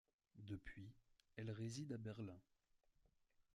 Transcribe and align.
Depuis, 0.47 0.89
elle 1.35 1.51
réside 1.51 1.93
à 1.93 1.97
Berlin. 1.97 2.39